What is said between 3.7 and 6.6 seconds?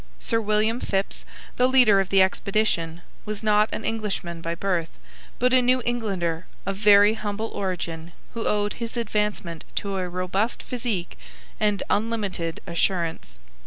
an Englishman by birth, but a New Englander